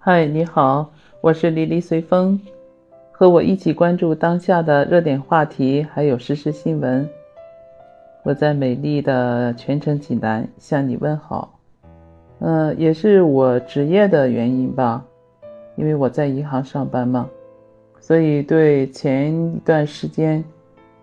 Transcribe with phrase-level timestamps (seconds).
[0.00, 2.40] 嗨，你好，我是离离随风，
[3.10, 7.06] 和我一起关注当下的热点话题，还有实时新闻。
[8.22, 11.58] 我在美丽的泉城济南向你问好。
[12.38, 15.04] 嗯，也是我职业的原因吧，
[15.74, 17.28] 因为我在银行上班嘛，
[17.98, 20.42] 所以对前一段时间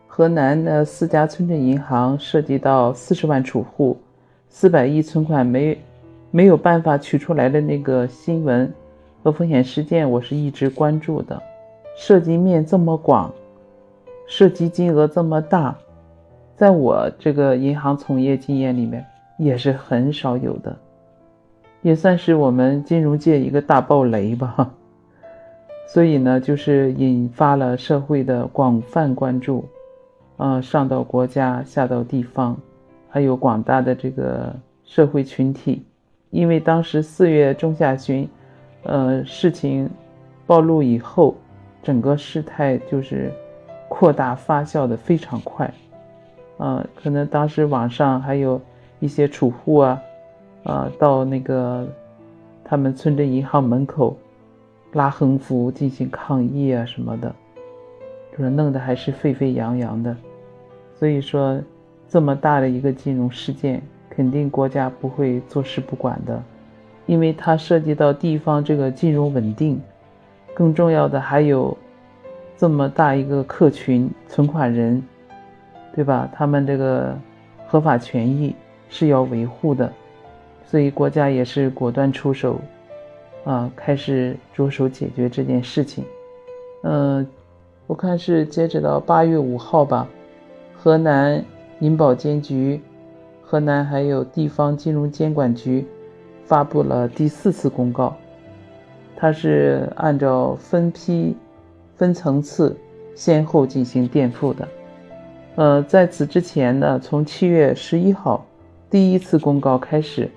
[0.08, 3.98] 河南的四家村镇银行涉及到四十万储户、
[4.48, 5.78] 四百亿存款没
[6.32, 8.74] 没有办法取出来的那个新闻
[9.26, 11.42] 和风险事件，我是一直关注的。
[11.98, 13.34] 涉及面这么广，
[14.28, 15.76] 涉及金额这么大。
[16.56, 19.04] 在我这个银行从业经验里面，
[19.40, 20.78] 也是很少有的，
[21.82, 24.72] 也算是我们金融界一个大爆雷吧。
[25.90, 29.66] 所以呢，就是引发了社会的广泛关注，
[30.38, 32.56] 啊，上到国家，下到地方，
[33.10, 35.84] 还有广大的这个社会群体。
[36.30, 38.30] 因为当时四月中下旬，
[38.86, 39.90] 呃，事情
[40.48, 41.36] 暴露以后，
[41.84, 43.32] 整个事态就是
[43.90, 45.72] 扩大发酵的非常快。
[46.58, 48.62] 嗯，可能当时网上还有
[49.00, 50.02] 一些储户啊，
[50.64, 51.88] 啊，到那个
[52.64, 54.16] 他们村镇银行门口
[54.94, 57.36] 拉横幅进行抗议啊什么的，
[58.32, 60.16] 就是弄得还是沸沸扬扬的。
[60.94, 61.60] 所以说，
[62.08, 66.42] 这么大的一个金融事件，肯定国家不会坐视不管的，
[67.06, 69.82] 因为它涉及到地方这个金融稳定，
[70.54, 71.78] 更重要的还有
[72.58, 75.04] 这么大一个客群存款人。
[75.96, 76.30] 对吧？
[76.34, 77.18] 他们这个
[77.68, 78.54] 合法权益
[78.90, 79.90] 是要维护的，
[80.66, 82.60] 所以国家也是果断出手，
[83.46, 86.04] 啊，开始着手解决这件事情。
[86.84, 87.26] 嗯，
[87.88, 90.06] 我看是截止到八月五号吧，
[90.78, 91.42] 河南
[91.80, 92.82] 银保监局、
[93.42, 95.88] 河南还有地方金融监管局
[96.46, 98.16] 发布了第四次公告，
[99.16, 101.36] 它是按照分批、
[101.96, 102.76] 分层次
[103.16, 104.68] 先后进行垫付的。
[105.56, 108.46] 呃，在此之前呢，从七月十一号
[108.90, 110.30] 第一次公告开始，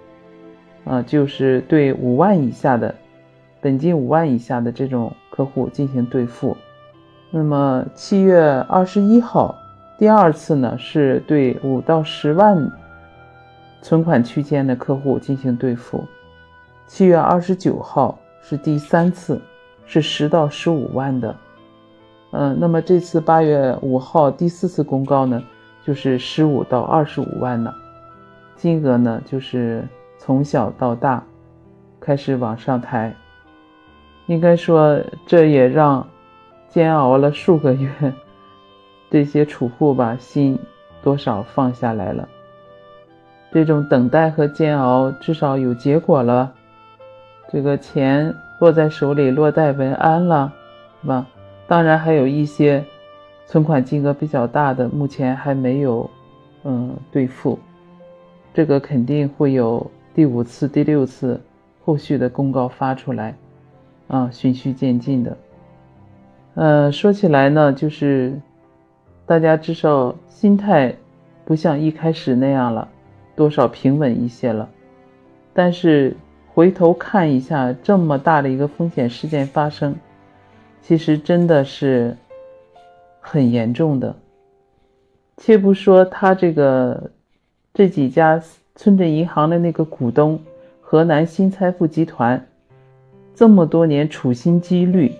[0.84, 2.94] 啊，就是对五万以下的
[3.60, 6.56] 本金五万以下的这种客户进行兑付。
[7.30, 9.54] 那么七月二十一号
[9.98, 12.56] 第二次呢，是对五到十万
[13.80, 16.04] 存款区间的客户进行兑付。
[16.86, 19.40] 七月二十九号是第三次，
[19.84, 21.36] 是十到十五万的。
[22.32, 25.42] 嗯，那么这次八月五号第四次公告呢，
[25.84, 27.74] 就是十五到二十五万了，
[28.56, 29.86] 金额呢就是
[30.18, 31.22] 从小到大
[32.00, 33.14] 开始往上抬。
[34.26, 36.06] 应该说，这也让
[36.68, 37.90] 煎熬了数个月
[39.10, 40.58] 这些储户吧心
[41.02, 42.28] 多少放下来了。
[43.50, 46.52] 这种等待和煎熬至少有结果了，
[47.50, 50.52] 这个钱落在手里，落袋为安了，
[51.02, 51.26] 是吧？
[51.66, 52.84] 当然，还有一些
[53.46, 56.08] 存款金额比较大的，目前还没有
[56.64, 57.58] 嗯兑付，
[58.52, 61.40] 这个肯定会有第五次、第六次
[61.84, 63.34] 后续的公告发出来，
[64.08, 65.36] 啊，循序渐进的。
[66.54, 68.38] 呃，说起来呢，就是
[69.24, 70.94] 大家至少心态
[71.44, 72.88] 不像一开始那样了，
[73.38, 74.68] 多少平稳一些了。
[75.54, 76.16] 但是
[76.52, 79.94] 回头看一下，这么大的一个风险事件发生。
[80.82, 82.16] 其实真的是
[83.20, 84.14] 很严重的。
[85.36, 87.12] 且不说他这个
[87.72, 88.42] 这几家
[88.74, 90.40] 村镇银行的那个股东
[90.80, 92.44] 河南新财富集团，
[93.34, 95.12] 这么多年处心积虑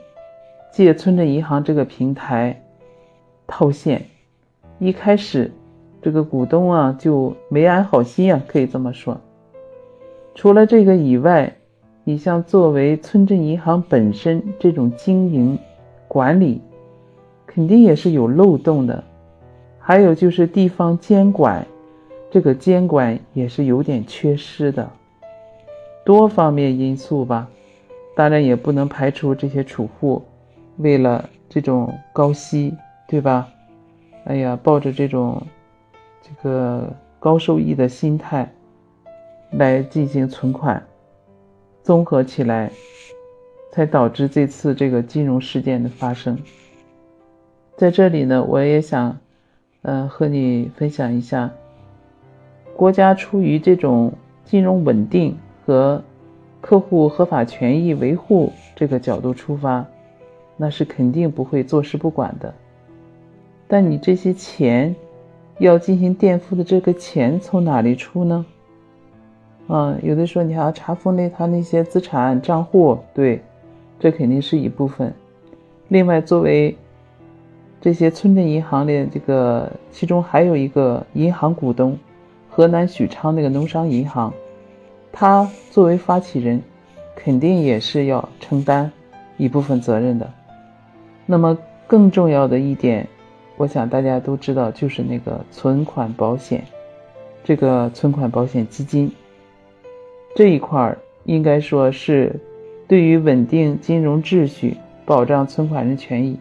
[0.73, 2.61] 借村镇银行这个平台
[3.47, 4.07] 套现，
[4.79, 5.51] 一开始
[6.09, 9.21] 这个股东啊就没安好心啊，可以这么说。
[10.35, 11.55] 除了这个以外，
[12.03, 15.59] 你像作为村镇银行本身这种经营
[16.09, 16.63] 管理，
[17.45, 19.05] 肯定也是有漏洞的。
[19.79, 21.67] 还有就是地方监管，
[22.31, 24.89] 这个监管也是有点缺失的。
[26.07, 27.47] 多方面因素吧，
[28.17, 30.25] 当然也不能排除这些储户
[30.79, 32.75] 为了这种高息，
[33.07, 33.47] 对吧？
[34.25, 35.43] 哎呀，抱着这种
[36.29, 38.53] 这个高收益的心态
[39.53, 40.83] 来进行存款。
[41.83, 42.71] 综合起来，
[43.73, 46.39] 才导致这次这个金融事件的发生。
[47.77, 49.19] 在这里呢，我也想，
[49.83, 51.51] 呃，和你分享一下，
[52.77, 54.13] 国家出于这种
[54.45, 55.35] 金融稳定
[55.65, 56.03] 和
[56.61, 59.87] 客户合法权益维护这个角度出发，
[60.59, 62.53] 那是肯定不会坐视不管的。
[63.67, 64.95] 但你这些钱
[65.59, 68.47] 要进行垫付的这个钱从哪里出呢？
[69.69, 73.43] 嗯，有的时候你还要查封那他那些资产账户，对，
[74.01, 75.13] 这肯定是一部分。
[75.89, 76.77] 另外，作为
[77.81, 81.99] 这些村镇银行的这个，其中还有一个银行股东，
[82.49, 84.33] 河南许昌那个农商银行，
[85.13, 86.63] 他作为发起人，
[87.15, 88.91] 肯定也是要承担
[89.37, 90.31] 一部分责任的。
[91.27, 91.57] 那么，
[91.87, 93.07] 更重要的一点，
[93.59, 96.65] 我想大家都知道，就是那个存款保险，
[97.45, 99.13] 这个存款保险基金
[100.35, 102.35] 这一块儿，应该说是
[102.87, 104.77] 对于稳定金融秩序。
[105.05, 106.39] 保障存款人权益，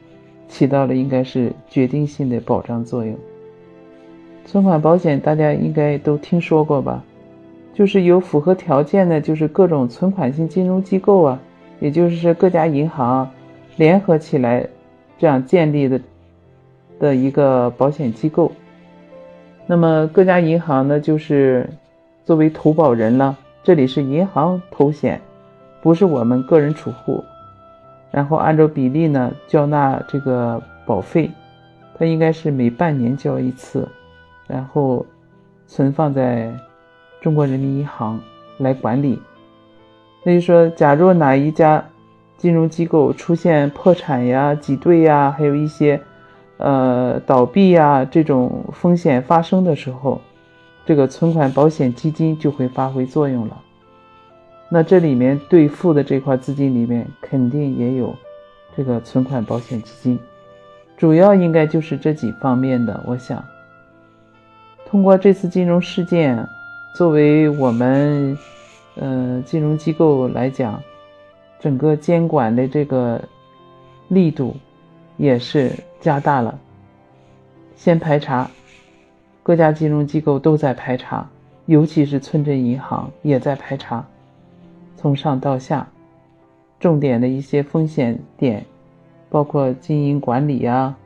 [0.50, 3.18] 起到了应该是决定性的保障作用。
[4.46, 7.02] 存款保险大家应该都听说过吧？
[7.74, 11.40] 就是有符合条件的，就是各种存款性金融机构啊，
[11.80, 13.32] 也就是各家银行
[13.78, 14.68] 联合起来
[15.18, 15.98] 这样建立的
[17.00, 18.52] 的一个保险机构。
[19.66, 21.70] 那么各家银行呢，就是
[22.24, 25.20] 作为投保人了，这里是银行投险，
[25.82, 27.24] 不是我们个人储户。
[28.10, 31.30] 然后按照比例呢交纳这个保费，
[31.98, 33.88] 它应该是每半年交一次，
[34.48, 35.06] 然后
[35.68, 36.52] 存放在
[37.20, 38.20] 中国人民银行
[38.60, 39.22] 来管理。
[40.24, 41.84] 那就说，假如哪一家
[42.38, 46.00] 金融机构出现破产呀、挤兑呀，还有一些
[46.58, 50.22] 呃倒闭呀这种风险发生的时候，
[50.86, 53.58] 这个存款保险基金就会发挥作用了。
[54.70, 58.14] 那这里面兑付的这块资金里面肯定也有
[58.76, 60.20] 这个存款保险基金，
[60.98, 63.02] 主要应该就是这几方面的。
[63.06, 63.44] 我想，
[64.86, 66.46] 通过这次金融事件，
[66.96, 68.38] 作为我们
[68.96, 70.82] 呃金融机构来讲，
[71.60, 73.22] 整个监管的这个
[74.10, 74.56] 力度
[75.16, 76.60] 也是加大了。
[77.76, 78.50] 先排查，
[79.44, 81.30] 各家金融机构都在排查，
[81.68, 84.06] 尤其是村镇银行也在排查。
[84.96, 85.88] 从上到下，
[86.80, 88.66] 重点的一些风险点，
[89.30, 90.98] 包括经营管理啊，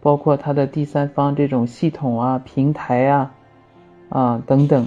[0.00, 3.34] 包括它的第三方这种系统啊、平台啊，
[4.08, 4.86] 啊等等，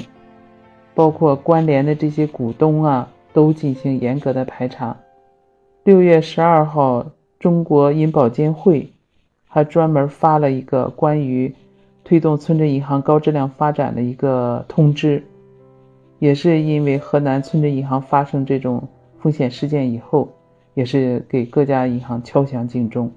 [0.95, 4.95] 包括关联的这些股东啊，都进行严格的排查。
[5.83, 7.05] 六月十二号，
[7.37, 8.92] 中国银保监会
[9.53, 11.53] 还专门发了一个关于
[12.03, 15.23] 推动村镇银行高质量发展的一个通知。
[16.17, 18.87] 也是因为河南村镇银行发生这种
[19.19, 20.27] 风险事件以后，
[20.73, 23.11] 也是给各家银行敲响警钟。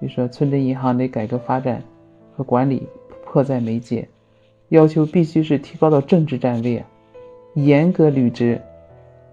[0.00, 1.82] 就说村镇银行的改革发展
[2.36, 2.86] 和管理
[3.24, 4.08] 迫在眉睫，
[4.68, 6.84] 要求必须是提高到政治站位，
[7.54, 8.60] 严格履职，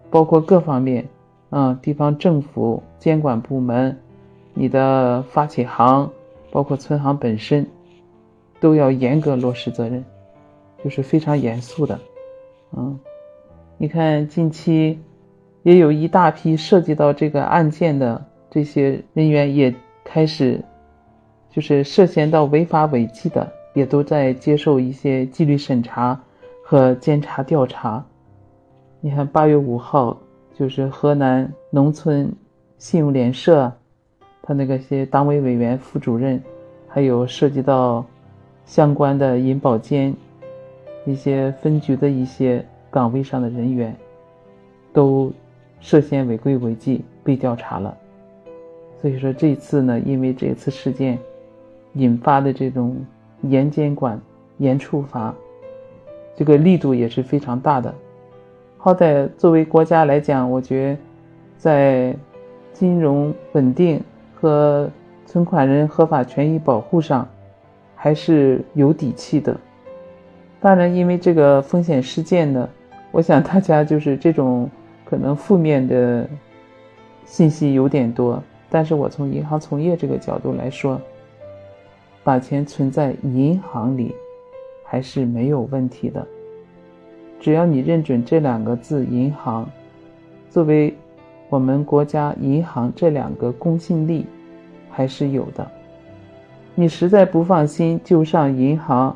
[0.10, 1.06] 包括各方面，
[1.52, 3.96] 嗯，地方政府监管部门，
[4.60, 6.12] 你的发起行，
[6.52, 7.66] 包括村行本身，
[8.60, 10.04] 都要严格落实责任，
[10.84, 11.98] 就是非常严肃的。
[12.76, 13.00] 嗯，
[13.78, 15.00] 你看，近期
[15.64, 19.74] 也有一大批涉及到这个案件的这些人员也
[20.04, 20.62] 开始，
[21.50, 26.22] 就是涉嫌到违法违纪的，也都在接受一些纪律审查
[26.66, 28.06] 和监察调查。
[29.00, 30.18] 你看，八月五号，
[30.54, 32.30] 就是河南农村
[32.78, 33.72] 信用联社，
[34.50, 36.42] 他那个些党委委员、副主任，
[36.88, 38.04] 还有涉及到
[38.66, 40.12] 相关的银保监。
[41.06, 43.96] 一些分局的一些岗位上的人员，
[44.92, 45.32] 都
[45.80, 47.96] 涉嫌违规违纪被调查了。
[49.00, 51.20] 所以说这次呢，因为这次事件
[51.94, 52.98] 引发的这种
[53.44, 54.20] 严监管、
[54.58, 55.32] 严处罚，
[56.36, 57.94] 这个力度也是非常大的。
[58.78, 60.98] 好歹作为国家来讲，我觉得
[61.60, 62.16] 在
[62.74, 64.02] 金融稳定
[64.40, 64.90] 和
[65.26, 67.28] 存款人合法权益保护上，
[67.96, 69.56] 还是有底气的。
[70.62, 72.70] 当然，因为这个风险事件呢，
[73.12, 74.70] 我想大家就是这种
[75.06, 76.28] 可能负面的
[77.26, 78.42] 信息有点多。
[78.70, 81.02] 但是我从银行从业这个角度来说，
[82.24, 84.14] 把钱存在银行里
[84.84, 86.26] 还是没有问题的。
[87.40, 89.68] 只要你认准这两个字“银行”，
[90.52, 90.94] 作为
[91.50, 94.26] 我们国家银行这两个公信力
[94.90, 95.70] 还是有的。
[96.76, 99.16] 你实在不放心，就上银行。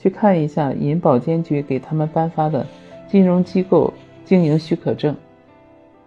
[0.00, 2.64] 去看一下银保监局给他们颁发的
[3.08, 3.92] 金融机构
[4.24, 5.12] 经营许可证，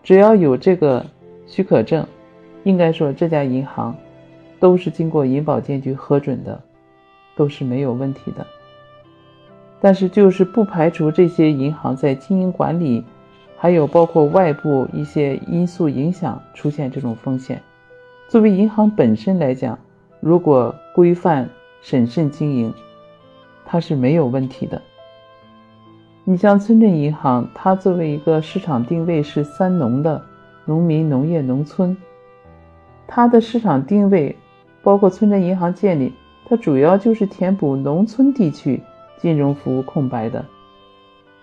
[0.01, 1.05] 只要有这个
[1.45, 2.07] 许可证，
[2.63, 3.93] 应该说这家银行
[4.61, 6.57] 都是经过银保监局核准的，
[7.35, 8.47] 都是没有问题的。
[9.81, 13.03] 但是就是不排除这些银行在经营管理，
[13.61, 17.61] 还有包括外部一些因素影响出现这种风险。
[18.27, 19.77] 作为银行本身来讲，
[20.19, 21.47] 如果规范
[21.79, 22.73] 审慎经营。
[23.63, 24.81] 它是没有问题的。
[26.23, 30.19] 你像村镇银行，它作为一个市场定位是三农的
[30.65, 31.95] 农民、农业、农村，
[33.07, 34.35] 它的市场定位
[34.81, 36.11] 包括村镇银行建立，
[36.49, 38.81] 它主要就是填补农村地区
[39.19, 40.43] 金融服务空白的，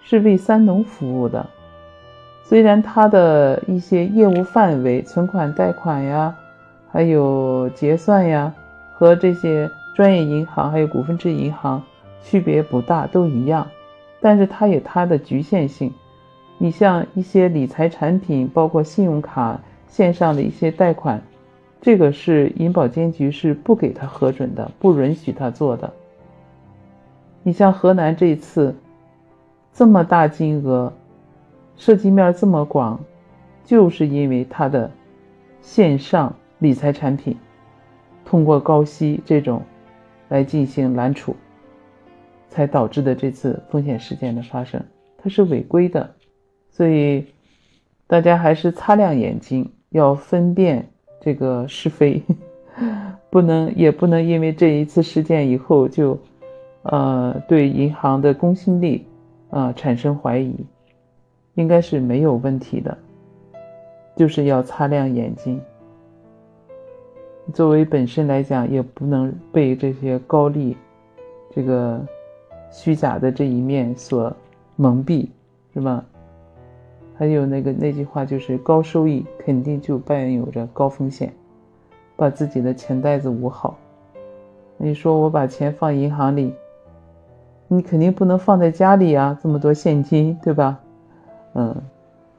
[0.03, 1.49] 是为三农服务的。
[2.49, 6.35] 虽然它的一些业务范围，存款、贷款呀，
[6.90, 8.55] 还有结算呀，
[8.95, 11.83] 和这些专业银行还有股份制银行
[12.23, 13.67] 区别不大，都一样，
[14.19, 15.93] 但是它有它的局限性。
[16.57, 21.21] 你像一些理财产品，包括信用卡、线上的一些贷款，
[21.83, 25.93] 这个是银保监局是不给他核准的，不允许他做的。
[27.43, 28.75] 你像河南这一次
[29.75, 30.90] 这么大金额。
[31.79, 33.01] 涉及面这么广，
[33.65, 34.91] 就是因为它的
[35.63, 37.37] 线上理财产品
[38.25, 39.63] 通过高息这种
[40.29, 41.35] 来进行揽储，
[42.51, 44.83] 才导致的这次风险事件的发生，
[45.17, 46.15] 它是违规的，
[46.69, 47.25] 所以
[48.09, 50.87] 大家还是擦亮眼睛，要分辨
[51.21, 52.21] 这个是非，
[53.31, 56.19] 不能也不能因为这一次事件以后就
[56.83, 59.07] 呃对银行的公信力
[59.51, 60.55] 啊产生怀疑。
[61.59, 62.97] 应该是没有问题的，
[64.15, 65.61] 就是要擦亮眼睛。
[67.53, 70.77] 作为本身来讲，也不能被这些高利、
[71.50, 72.00] 这个
[72.71, 74.33] 虚假的这一面所
[74.77, 75.27] 蒙蔽，
[75.75, 76.05] 是吧？
[77.17, 81.33] 还有那个那句话，就是高收益肯定就伴有着高风险，
[82.15, 83.77] 把自己的钱袋子捂好。
[84.77, 86.55] 你说我把钱放银行里，
[87.67, 90.79] 你肯定不能放在家里呀，这么多现金，对吧？
[91.55, 91.75] 嗯，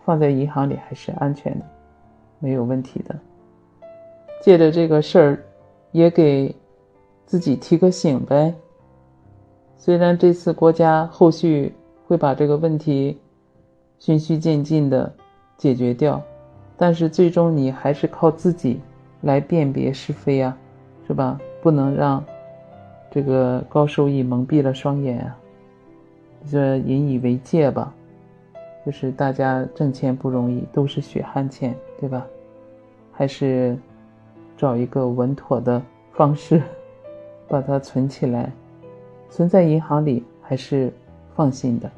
[0.05, 1.65] 放在银行里还是安全的，
[2.39, 3.15] 没有问题的。
[4.41, 5.43] 借着这个事儿，
[5.91, 6.55] 也给
[7.25, 8.53] 自己提个醒呗。
[9.77, 11.73] 虽然这次国家后续
[12.07, 13.17] 会把这个问题
[13.97, 15.11] 循序渐进的
[15.57, 16.21] 解决掉，
[16.77, 18.79] 但是最终你还是靠自己
[19.21, 20.57] 来辨别是非啊，
[21.07, 21.39] 是吧？
[21.61, 22.23] 不能让
[23.11, 25.37] 这个高收益蒙蔽了双眼啊，
[26.49, 27.93] 这引以为戒吧。
[28.85, 32.25] 就是大家挣钱不容易，都是血汗钱，对吧？
[33.11, 33.77] 还是
[34.55, 35.81] 找一个稳妥的
[36.13, 36.61] 方式，
[37.47, 38.51] 把它存起来，
[39.29, 40.91] 存在银行里还是
[41.35, 41.91] 放心的。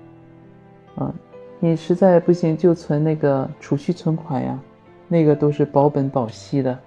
[0.96, 1.14] 啊，
[1.60, 4.60] 你实在不行就存那个储蓄存款呀，
[5.08, 6.80] 那个都是保本保息的。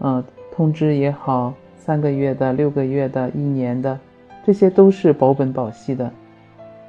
[0.00, 3.98] 嗯，通知也好，三个月的、六个月的、一年的，
[4.44, 6.10] 这些都是保本保息的。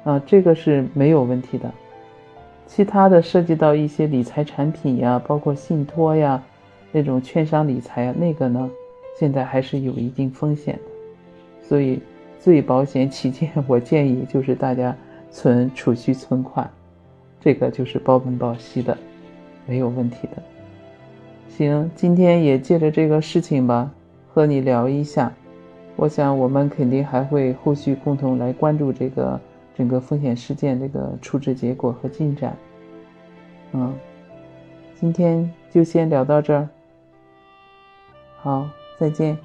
[0.04, 1.70] 啊，这个是没有问题的。
[2.66, 6.42] 其他的涉及到一些理财产品呀，包括信托呀，
[6.90, 8.70] 那种券商理财啊，那个呢，
[9.18, 10.80] 现在还是有一定风险的。
[11.60, 12.00] 所以
[12.38, 14.96] 最保险起见，我建议就是大家
[15.30, 16.68] 存储蓄存款，
[17.40, 18.96] 这个就是保本保息的，
[19.66, 20.42] 没有问题的。
[21.50, 23.90] 行，今天也借着这个事情吧，
[24.32, 25.30] 和你聊一下。
[25.96, 29.38] 我想我们肯定还会后续共同来关注这个。
[29.74, 32.56] 整个风险事件这个处置结果和进展，
[33.72, 33.94] 嗯，
[34.94, 36.68] 今天就先聊到这儿，
[38.36, 39.36] 好，再见。